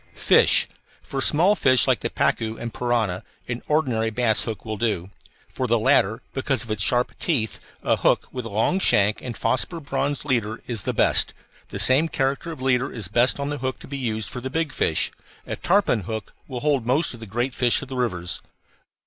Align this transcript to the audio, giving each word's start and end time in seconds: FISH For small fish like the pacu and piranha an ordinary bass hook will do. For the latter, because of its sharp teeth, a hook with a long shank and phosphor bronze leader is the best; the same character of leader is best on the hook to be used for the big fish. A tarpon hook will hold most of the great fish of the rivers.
FISH 0.15 0.67
For 1.03 1.21
small 1.21 1.55
fish 1.55 1.85
like 1.87 1.99
the 1.99 2.09
pacu 2.09 2.57
and 2.59 2.73
piranha 2.73 3.23
an 3.47 3.61
ordinary 3.67 4.09
bass 4.09 4.45
hook 4.45 4.65
will 4.65 4.77
do. 4.77 5.11
For 5.47 5.67
the 5.67 5.77
latter, 5.77 6.23
because 6.33 6.63
of 6.63 6.71
its 6.71 6.81
sharp 6.81 7.11
teeth, 7.19 7.59
a 7.83 7.97
hook 7.97 8.27
with 8.31 8.45
a 8.45 8.49
long 8.49 8.79
shank 8.79 9.21
and 9.21 9.37
phosphor 9.37 9.79
bronze 9.79 10.25
leader 10.25 10.63
is 10.65 10.85
the 10.85 10.91
best; 10.93 11.35
the 11.69 11.77
same 11.77 12.07
character 12.07 12.51
of 12.51 12.63
leader 12.63 12.91
is 12.91 13.09
best 13.09 13.39
on 13.39 13.49
the 13.49 13.59
hook 13.59 13.77
to 13.81 13.87
be 13.87 13.95
used 13.99 14.31
for 14.31 14.41
the 14.41 14.49
big 14.49 14.71
fish. 14.71 15.11
A 15.45 15.55
tarpon 15.55 15.99
hook 15.99 16.33
will 16.47 16.61
hold 16.61 16.83
most 16.83 17.13
of 17.13 17.19
the 17.19 17.27
great 17.27 17.53
fish 17.53 17.83
of 17.83 17.87
the 17.87 17.95
rivers. 17.95 18.41